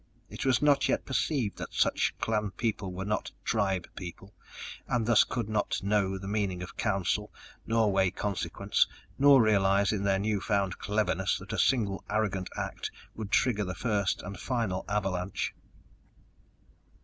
It 0.31 0.45
was 0.47 0.63
not 0.63 0.89
yet 0.89 1.05
perceived 1.05 1.59
that 1.59 1.75
such 1.75 2.15
clan 2.19 2.49
people 2.49 2.91
were 2.91 3.05
not 3.05 3.31
Tribe 3.43 3.87
People, 3.95 4.33
and 4.87 5.05
thus 5.05 5.23
could 5.23 5.47
not 5.47 5.79
know 5.83 6.17
the 6.17 6.27
meaning 6.27 6.63
of 6.63 6.75
Council, 6.75 7.31
nor 7.67 7.91
weigh 7.91 8.09
consequence, 8.09 8.87
nor 9.19 9.39
realize 9.43 9.91
in 9.91 10.01
their 10.03 10.17
new 10.17 10.41
found 10.41 10.79
cleverness 10.79 11.37
that 11.37 11.53
a 11.53 11.59
single 11.59 12.03
arrogant 12.09 12.49
act 12.57 12.89
would 13.13 13.29
trigger 13.29 13.63
the 13.63 13.75
first 13.75 14.23
and 14.23 14.39
final 14.39 14.85
avalanche.... 14.89 15.53